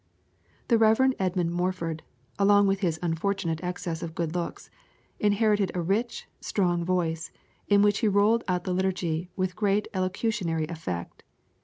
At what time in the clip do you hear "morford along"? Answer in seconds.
1.51-2.65